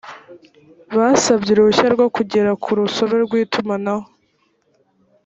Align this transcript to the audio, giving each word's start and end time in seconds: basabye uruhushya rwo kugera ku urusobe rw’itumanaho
basabye 0.95 1.49
uruhushya 1.51 1.87
rwo 1.95 2.07
kugera 2.15 2.51
ku 2.61 2.67
urusobe 2.73 3.15
rw’itumanaho 3.25 4.05